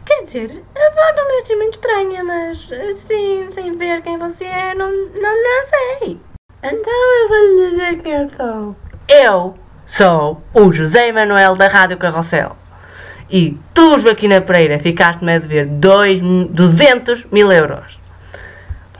Quer 0.05 0.25
dizer, 0.25 0.65
a 0.75 0.91
voz 0.95 1.17
não 1.17 1.29
me 1.29 1.57
muito 1.57 1.75
estranha, 1.75 2.25
mas 2.25 2.71
assim, 2.73 3.49
sem 3.51 3.73
ver 3.73 4.03
quem 4.03 4.19
você 4.19 4.45
é, 4.45 4.75
não, 4.75 4.91
não, 4.91 5.43
não 5.43 5.67
sei. 5.67 6.21
Então 6.63 7.15
eu 7.21 7.29
vou 7.29 7.39
lhe 7.39 7.71
dizer 7.71 8.03
quem 8.03 8.13
eu 8.13 8.29
sou. 8.31 8.77
Eu 9.09 9.55
sou 9.87 10.43
o 10.53 10.73
José 10.73 11.11
Manuel 11.13 11.57
da 11.57 11.69
Rádio 11.69 11.97
Carrossel. 11.97 12.57
E 13.31 13.59
tu, 13.75 13.99
Joaquina 14.01 14.41
Pereira, 14.41 14.79
ficaste-me 14.79 15.35
a 15.35 15.39
dever 15.39 15.67
dois, 15.67 16.21
200 16.21 17.27
mil 17.31 17.53
euros. 17.53 18.01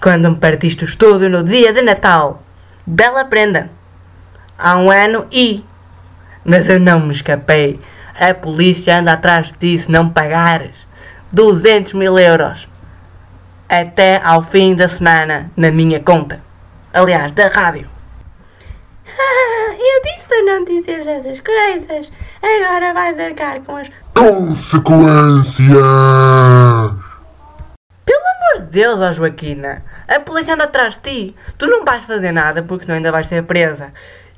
Quando 0.01 0.31
me 0.31 0.37
partiste 0.37 0.85
o 0.85 0.89
estúdio 0.89 1.31
no 1.31 1.43
dia 1.43 1.73
de 1.73 1.83
Natal. 1.83 2.43
Bela 2.87 3.25
prenda. 3.25 3.71
Há 4.59 4.77
um 4.77 4.91
ano 4.91 5.27
e... 5.33 5.65
Mas 6.45 6.69
eu 6.69 6.79
não 6.79 7.01
me 7.01 7.13
escapei. 7.13 7.81
A 8.19 8.35
polícia 8.35 8.99
anda 8.99 9.13
atrás 9.13 9.49
de 9.49 9.55
ti 9.55 9.79
se 9.79 9.91
não 9.91 10.09
pagares. 10.09 10.75
200 11.33 11.95
mil 11.95 12.19
euros. 12.19 12.69
Até 13.69 14.21
ao 14.23 14.43
fim 14.43 14.75
da 14.75 14.89
semana 14.89 15.51
na 15.57 15.71
minha 15.71 16.01
conta. 16.01 16.41
Aliás, 16.93 17.33
da 17.33 17.49
rádio. 17.49 17.89
Ah, 19.07 19.75
eu 19.79 20.03
disse 20.03 20.27
para 20.27 20.43
não 20.43 20.65
dizer 20.65 21.07
essas 21.07 21.41
coisas. 21.41 22.11
Agora 22.43 22.95
vais 22.95 23.19
arcar 23.19 23.61
com 23.61 23.77
as. 23.77 23.91
Consequências! 24.19 25.69
Pelo 28.05 28.27
amor 28.35 28.65
de 28.65 28.71
Deus, 28.73 28.99
ó 28.99 29.13
Joaquina. 29.13 29.85
A 30.09 30.19
polícia 30.19 30.55
anda 30.55 30.65
atrás 30.65 30.95
de 30.95 31.03
ti. 31.03 31.37
Tu 31.57 31.69
não 31.69 31.85
vais 31.85 32.03
fazer 32.03 32.33
nada 32.33 32.61
porque 32.65 32.85
senão 32.85 32.97
ainda 32.97 33.13
vais 33.13 33.29
ser 33.29 33.45
presa. 33.45 33.93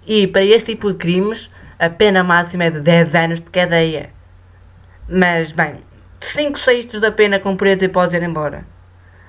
E 0.06 0.26
para 0.26 0.44
este 0.44 0.74
tipo 0.74 0.90
de 0.90 0.98
crimes, 0.98 1.50
a 1.78 1.88
pena 1.88 2.22
máxima 2.22 2.64
é 2.64 2.70
de 2.70 2.82
10 2.82 3.14
anos 3.14 3.40
de 3.40 3.48
cadeia. 3.48 4.10
Mas, 5.08 5.50
bem, 5.50 5.76
5 6.20 6.58
sextos 6.58 7.00
da 7.00 7.10
pena 7.10 7.40
cumprida 7.40 7.82
e 7.82 7.88
podes 7.88 8.12
ir 8.12 8.22
embora. 8.22 8.66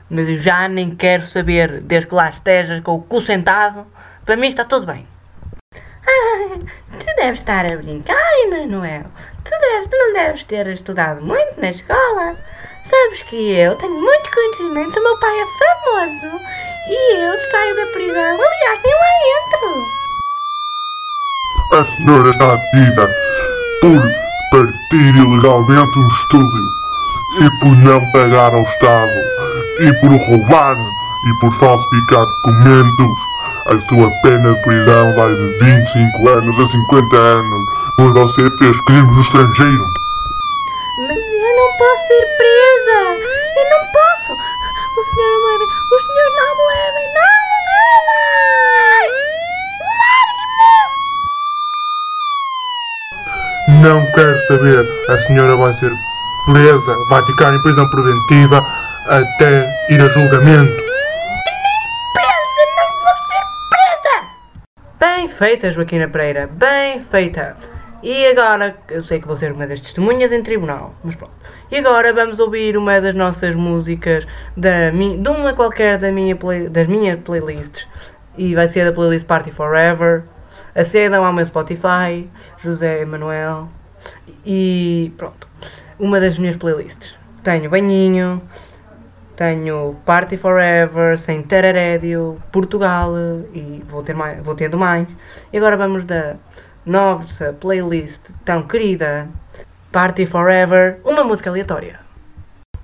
Mas 0.09 0.27
eu 0.27 0.37
já 0.37 0.67
nem 0.67 0.93
quero 0.93 1.25
saber, 1.25 1.79
desde 1.79 2.07
que 2.07 2.15
lá 2.15 2.29
estejas 2.29 2.81
com 2.81 2.95
o 2.95 3.01
cu 3.01 3.21
sentado, 3.21 3.87
para 4.25 4.35
mim 4.35 4.49
está 4.49 4.65
tudo 4.65 4.85
bem. 4.85 5.07
Deves 7.21 7.41
estar 7.41 7.71
a 7.71 7.77
brincar, 7.77 8.33
Emanuel. 8.45 9.05
Tu, 9.43 9.51
deves, 9.51 9.89
tu 9.91 9.95
não 9.95 10.13
deves 10.13 10.43
ter 10.47 10.65
estudado 10.65 11.21
muito 11.21 11.61
na 11.61 11.69
escola. 11.69 12.35
Sabes 12.89 13.21
que 13.29 13.51
eu 13.51 13.75
tenho 13.75 13.93
muito 13.93 14.31
conhecimento, 14.31 14.99
o 14.99 15.03
meu 15.03 15.15
pai 15.19 15.39
é 15.39 15.45
famoso. 15.45 16.41
E 16.89 17.17
eu 17.17 17.37
saio 17.51 17.75
da 17.75 17.85
prisão, 17.93 18.41
aliás, 18.41 18.79
nem 18.83 18.95
lá 18.95 19.11
entro. 19.37 19.69
A 21.73 21.85
senhora 21.85 22.29
está 22.31 22.57
por 23.81 24.01
partir 24.49 25.15
ilegalmente 25.15 25.99
um 25.99 26.07
estúdio 26.07 26.65
e 27.39 27.49
por 27.59 27.77
não 27.83 28.01
pagar 28.13 28.51
ao 28.51 28.63
Estado 28.63 29.19
e 29.79 29.93
por 29.99 30.09
roubar 30.27 30.75
e 30.75 31.39
por 31.39 31.53
falsificar 31.59 32.25
documentos. 32.25 33.30
A 33.71 33.79
sua 33.87 34.11
pena 34.21 34.53
de 34.53 34.61
prisão 34.63 35.15
vai 35.15 35.33
de 35.33 35.47
25 35.59 36.27
anos 36.27 36.59
a 36.59 36.67
50 36.67 37.15
anos, 37.15 37.65
pois 37.95 38.11
você 38.11 38.41
fez 38.57 38.75
crimes 38.81 39.15
no 39.15 39.21
estrangeiro. 39.21 39.85
Mas 41.07 41.17
eu 41.17 41.55
não 41.55 41.69
posso 41.77 42.03
ser 42.07 42.25
presa. 42.37 42.99
Eu 43.55 43.65
não 43.71 43.83
posso. 43.91 44.33
O 44.33 45.03
senhor 45.15 45.31
não 45.31 45.39
me 45.39 45.51
leva. 45.57 45.65
O 45.89 45.99
senhor 46.01 46.29
não 46.35 46.51
me 46.57 46.63
leva. 46.67 46.99
Não 47.15 47.39
me 47.39 47.95
leva. 53.79 53.95
Não 53.95 53.99
quero 54.13 54.37
saber. 54.47 54.83
A 55.09 55.17
senhora 55.19 55.55
vai 55.55 55.73
ser 55.75 55.91
presa, 56.45 56.95
vai 57.09 57.23
ficar 57.25 57.53
em 57.53 57.61
prisão 57.61 57.89
preventiva 57.89 58.61
até 59.07 59.65
ir 59.89 60.01
a 60.01 60.07
julgamento. 60.09 60.75
Presa, 62.13 62.63
não 62.77 62.89
vou 63.01 63.15
ser 63.29 63.43
presa. 63.69 64.15
Bem 65.21 65.27
feita, 65.27 65.69
Joaquina 65.69 66.07
Pereira. 66.07 66.47
Bem 66.47 66.99
feita. 66.99 67.55
E 68.01 68.25
agora, 68.25 68.75
eu 68.89 69.03
sei 69.03 69.19
que 69.19 69.27
vou 69.27 69.37
ser 69.37 69.51
uma 69.51 69.67
das 69.67 69.79
testemunhas 69.79 70.31
em 70.31 70.41
tribunal, 70.41 70.95
mas 71.03 71.13
pronto. 71.13 71.33
E 71.69 71.75
agora 71.75 72.11
vamos 72.11 72.39
ouvir 72.39 72.75
uma 72.75 72.99
das 72.99 73.13
nossas 73.13 73.53
músicas, 73.53 74.25
da 74.57 74.89
de 74.89 75.29
uma 75.29 75.53
qualquer 75.53 75.99
da 75.99 76.11
minha 76.11 76.35
play, 76.35 76.67
das 76.69 76.87
minhas 76.87 77.19
playlists. 77.19 77.87
E 78.35 78.55
vai 78.55 78.67
ser 78.67 78.83
da 78.83 78.91
playlist 78.91 79.27
Party 79.27 79.51
Forever. 79.51 80.23
Acedam 80.73 81.23
ao 81.23 81.31
meu 81.31 81.45
Spotify, 81.45 82.27
José 82.57 83.01
Emanuel. 83.01 83.69
E 84.43 85.13
pronto. 85.17 85.47
Uma 85.99 86.19
das 86.19 86.39
minhas 86.39 86.55
playlists. 86.55 87.15
Tenho 87.43 87.69
Banhinho, 87.69 88.41
tenho 89.41 89.95
Party 90.05 90.37
Forever, 90.37 91.17
Sem 91.17 91.41
Terarédio, 91.41 92.39
Portugal 92.51 93.11
e 93.51 93.81
vou, 93.87 94.03
ter 94.03 94.13
mais, 94.13 94.39
vou 94.43 94.53
tendo 94.53 94.77
mais. 94.77 95.07
E 95.51 95.57
agora 95.57 95.75
vamos 95.75 96.05
da 96.05 96.35
nossa 96.85 97.51
playlist 97.51 98.21
tão 98.45 98.61
querida 98.61 99.27
Party 99.91 100.27
Forever, 100.27 100.99
uma 101.03 101.23
música 101.23 101.49
aleatória. 101.49 101.99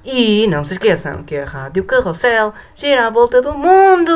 E 0.03 0.47
não 0.47 0.65
se 0.65 0.73
esqueçam 0.73 1.21
que 1.21 1.37
a 1.37 1.45
Rádio 1.45 1.83
Carrossel 1.83 2.51
gira 2.75 3.05
à 3.05 3.09
volta 3.11 3.39
do 3.39 3.53
mundo! 3.53 4.11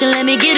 you 0.00 0.06
let 0.08 0.24
me 0.24 0.36
get 0.36 0.49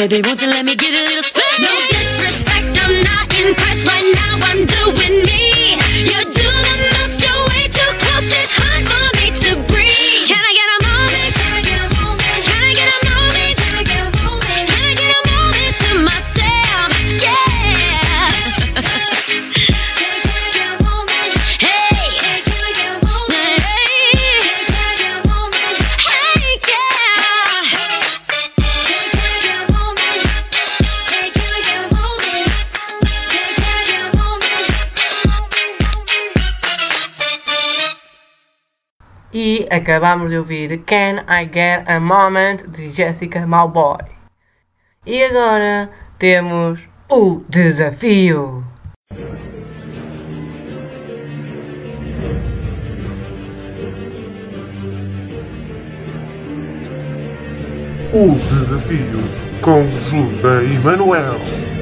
Baby, 0.00 0.22
won't 0.24 0.40
you 0.40 0.48
let 0.48 0.64
me? 0.64 0.69
acabamos 39.70 40.30
de 40.30 40.38
ouvir 40.38 40.82
Can 40.84 41.24
I 41.28 41.48
Get 41.52 41.88
a 41.88 42.00
Moment 42.00 42.66
de 42.68 42.92
Jessica 42.92 43.46
Mauboy 43.46 44.04
E 45.06 45.24
agora 45.24 45.90
temos 46.18 46.80
o 47.08 47.42
desafio. 47.48 48.64
O 58.12 58.34
desafio 58.34 59.22
com 59.62 59.86
José 60.10 60.64
e 60.64 60.78
Manuel. 60.80 61.79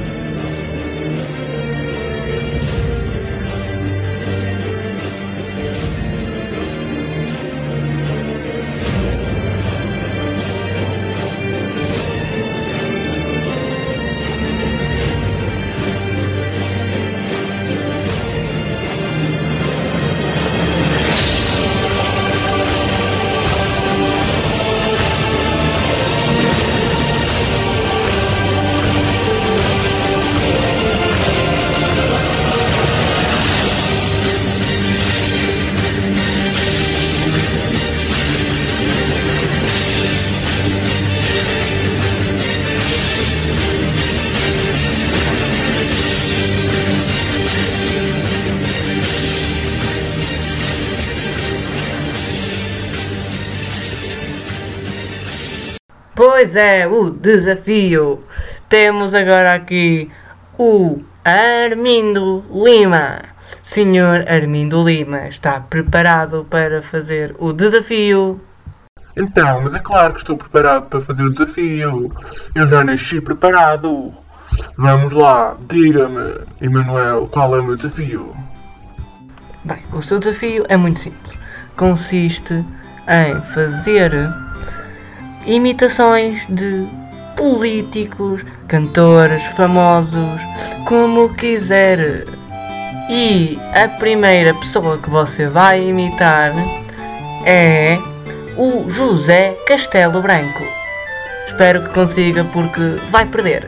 Pois 56.39 56.55
é, 56.55 56.87
o 56.87 57.11
desafio. 57.11 58.23
Temos 58.69 59.13
agora 59.13 59.55
aqui 59.55 60.09
o 60.57 61.01
Armindo 61.25 62.45
Lima. 62.53 63.23
Senhor 63.61 64.25
Armindo 64.29 64.85
Lima, 64.85 65.27
está 65.27 65.59
preparado 65.59 66.47
para 66.49 66.81
fazer 66.81 67.35
o 67.41 67.53
desafio? 67.53 68.41
Então, 69.17 69.63
mas 69.63 69.75
é 69.75 69.81
claro 69.81 70.15
que 70.15 70.21
estou 70.21 70.37
preparado 70.37 70.87
para 70.87 71.01
fazer 71.01 71.25
o 71.25 71.33
desafio. 71.33 72.13
Eu 72.55 72.69
já 72.69 72.85
nasci 72.85 73.21
preparado. 73.21 74.15
Vamos 74.77 75.13
lá, 75.13 75.57
diga-me, 75.69 76.37
Emanuel, 76.61 77.27
qual 77.33 77.57
é 77.57 77.59
o 77.59 77.65
meu 77.65 77.75
desafio? 77.75 78.33
Bem, 79.65 79.83
o 79.93 80.01
seu 80.01 80.21
desafio 80.21 80.65
é 80.69 80.77
muito 80.77 81.01
simples. 81.01 81.37
Consiste 81.77 82.65
em 83.09 83.41
fazer 83.53 84.13
imitações 85.49 86.47
de 86.49 86.87
políticos, 87.35 88.43
cantores, 88.69 89.43
famosos, 89.57 90.41
como 90.85 91.35
quiser. 91.35 92.25
E 93.09 93.59
a 93.73 93.89
primeira 93.89 94.53
pessoa 94.53 94.99
que 94.99 95.09
você 95.09 95.47
vai 95.47 95.89
imitar 95.89 96.53
é 97.47 97.99
o 98.57 98.91
José 98.91 99.57
Castelo 99.67 100.21
Branco. 100.21 100.63
Espero 101.47 101.83
que 101.83 101.95
consiga 101.95 102.45
porque 102.45 102.97
vai 103.11 103.25
perder. 103.25 103.67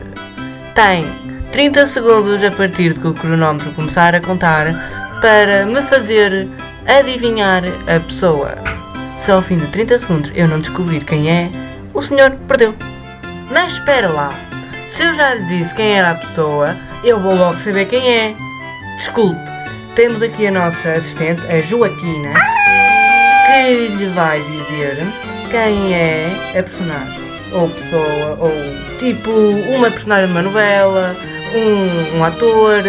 Tem 0.75 1.03
30 1.51 1.87
segundos 1.87 2.43
a 2.43 2.51
partir 2.51 2.93
de 2.93 2.99
que 2.99 3.07
o 3.07 3.13
cronómetro 3.13 3.71
começar 3.71 4.13
a 4.13 4.21
contar 4.21 5.19
para 5.19 5.65
me 5.65 5.81
fazer 5.81 6.47
adivinhar 6.85 7.63
a 7.87 7.99
pessoa. 7.99 8.55
Se 9.25 9.31
ao 9.31 9.41
fim 9.41 9.57
de 9.57 9.67
30 9.67 9.99
segundos 9.99 10.31
eu 10.35 10.47
não 10.47 10.59
descobrir 10.59 11.03
quem 11.03 11.29
é, 11.29 11.49
o 11.93 12.01
senhor 12.01 12.31
perdeu. 12.47 12.73
Mas 13.49 13.73
espera 13.73 14.09
lá, 14.09 14.29
se 14.89 15.03
eu 15.03 15.13
já 15.13 15.33
lhe 15.33 15.45
disse 15.45 15.73
quem 15.73 15.97
era 15.97 16.11
a 16.11 16.15
pessoa, 16.15 16.75
eu 17.03 17.19
vou 17.19 17.35
logo 17.35 17.57
saber 17.59 17.85
quem 17.85 18.09
é. 18.09 18.35
Desculpe, 18.97 19.39
temos 19.95 20.21
aqui 20.21 20.47
a 20.47 20.51
nossa 20.51 20.91
assistente, 20.91 21.41
a 21.47 21.59
Joaquina, 21.59 22.33
que 23.47 23.87
lhe 23.87 24.05
vai 24.07 24.39
dizer 24.41 24.97
quem 25.49 25.93
é 25.93 26.27
a 26.57 26.63
personagem. 26.63 27.21
Ou 27.53 27.69
pessoa, 27.69 28.37
ou 28.39 28.51
tipo 28.99 29.31
uma 29.75 29.91
personagem 29.91 30.27
de 30.27 30.31
uma 30.31 30.41
novela, 30.41 31.15
um, 31.53 32.17
um 32.17 32.23
ator, 32.23 32.83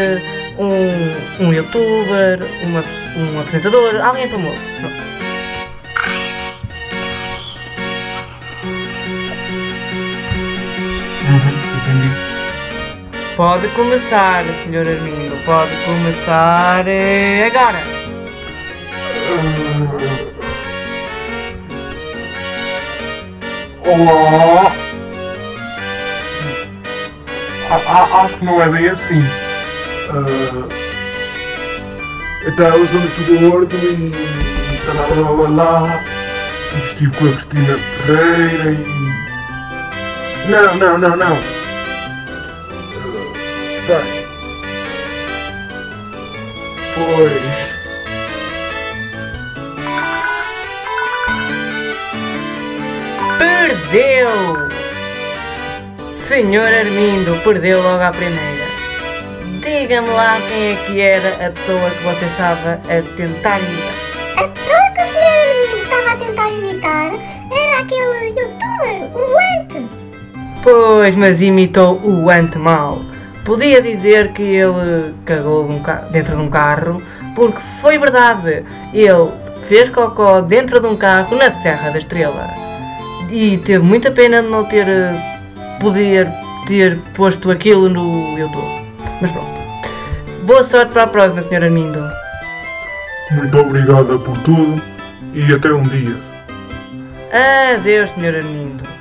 um, 0.59 1.45
um 1.45 1.53
youtuber, 1.53 2.38
uma, 2.62 2.85
um 3.17 3.41
apresentador, 3.41 4.01
alguém 4.05 4.29
famoso. 4.29 4.61
Pronto. 4.81 5.12
Uhum, 11.33 11.53
entendi. 11.77 12.11
Pode 13.37 13.68
começar, 13.68 14.45
Sr. 14.45 14.87
Armindo, 14.87 15.37
pode 15.47 15.75
começar 15.87 16.87
eh, 16.87 17.47
agora. 17.47 17.81
Olá! 23.85 24.73
A- 27.71 28.25
acho 28.25 28.35
que 28.38 28.45
não 28.45 28.61
é 28.62 28.68
bem 28.68 28.88
assim. 28.88 29.23
Ah, 30.11 30.68
então 32.47 32.66
eu 32.77 32.87
sou 32.87 33.01
muito 33.01 33.51
gordo 33.51 33.77
e. 33.77 34.12
lá, 34.87 35.07
lá, 35.21 35.31
lá, 35.31 35.81
lá, 35.81 36.01
estive 36.85 37.16
com 37.16 37.27
a 37.27 37.33
Cristina 37.33 37.79
Ferreira 38.07 38.71
e. 38.73 39.03
Não, 40.48 40.74
não, 40.76 40.98
não, 40.98 41.16
não. 41.16 41.37
Bem. 43.87 44.26
Pois. 46.94 47.72
Perdeu! 53.38 54.28
Senhor 56.16 56.66
Armindo, 56.66 57.37
perdeu 57.44 57.81
logo 57.81 58.02
à 58.02 58.11
primeira. 58.11 58.66
Diga-me 59.61 60.09
lá 60.09 60.40
quem 60.48 60.72
é 60.72 60.76
que 60.87 61.00
era 61.00 61.46
a 61.46 61.50
pessoa 61.50 61.90
que 61.90 62.02
você 62.02 62.24
estava 62.24 62.72
a 62.72 63.16
tentar 63.16 63.61
imitar. 63.61 63.94
A 64.38 64.48
pessoa 64.48 64.90
que 64.94 65.02
o 65.02 65.07
Sr. 65.07 65.22
Armindo 65.22 65.76
estava 65.85 66.11
a 66.11 66.16
tentar 66.16 66.48
imitar 66.50 67.12
era 67.52 67.78
aquele 67.81 68.28
youtuber, 68.28 68.98
o 69.14 69.20
Ante. 69.61 70.02
Pois, 70.62 71.16
mas 71.16 71.42
imitou 71.42 72.01
o 72.05 72.31
ante 72.31 72.57
mal. 72.57 73.01
Podia 73.44 73.83
dizer 73.83 74.33
que 74.33 74.42
ele 74.42 75.12
cagou 75.25 75.68
um 75.68 75.83
dentro 76.12 76.37
de 76.37 76.42
um 76.42 76.48
carro, 76.48 77.03
porque 77.35 77.59
foi 77.81 77.98
verdade. 77.98 78.64
Ele 78.94 79.31
fez 79.66 79.88
cocó 79.88 80.40
dentro 80.40 80.79
de 80.79 80.87
um 80.87 80.96
carro 80.96 81.37
na 81.37 81.51
Serra 81.51 81.90
da 81.90 81.98
Estrela. 81.98 82.51
E 83.31 83.59
teve 83.59 83.85
muita 83.85 84.11
pena 84.12 84.40
de 84.40 84.48
não 84.48 84.64
ter 84.64 84.87
eh, 84.87 85.38
poder 85.81 86.29
ter 86.68 86.96
posto 87.16 87.51
aquilo 87.51 87.88
no 87.88 88.38
YouTube. 88.38 88.87
Mas 89.20 89.33
pronto. 89.33 89.51
Boa 90.44 90.62
sorte 90.62 90.92
para 90.92 91.05
a 91.05 91.07
próxima, 91.07 91.42
Sr. 91.42 91.64
Armindo. 91.64 92.09
Muito 93.33 93.59
obrigada 93.59 94.18
por 94.18 94.37
tudo 94.38 94.81
e 95.33 95.53
até 95.53 95.72
um 95.72 95.83
dia. 95.83 96.14
Adeus, 97.75 98.11
Sr. 98.11 98.37
Armindo. 98.37 98.91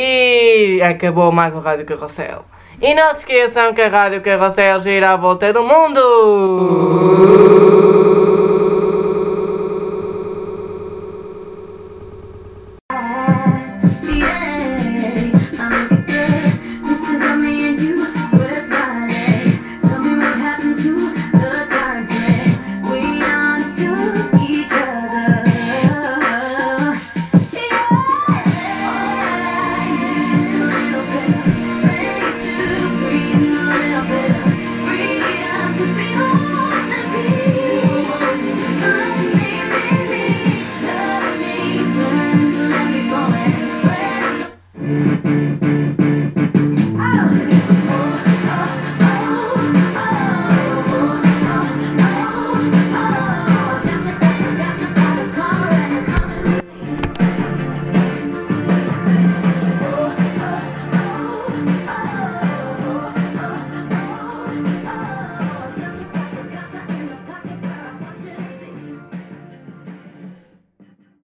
E 0.00 0.80
acabou 0.80 1.32
mais 1.32 1.52
um 1.52 1.58
Rádio 1.58 1.84
Carrossel. 1.84 2.44
E 2.80 2.94
não 2.94 3.10
se 3.10 3.16
esqueçam 3.16 3.74
que 3.74 3.82
a 3.82 3.88
Rádio 3.88 4.20
Carrossel 4.20 4.80
gira 4.80 5.10
à 5.10 5.16
volta 5.16 5.52
do 5.52 5.64
mundo! 5.64 7.67